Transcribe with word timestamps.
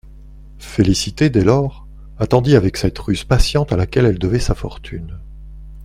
Félicité, 0.57 1.29
dès 1.29 1.43
lors, 1.43 1.85
attendit 2.17 2.55
avec 2.55 2.75
cette 2.77 2.97
ruse 2.97 3.23
patiente 3.23 3.71
à 3.71 3.77
laquelle 3.77 4.07
elle 4.07 4.17
devait 4.17 4.39
sa 4.39 4.55
fortune. 4.55 5.19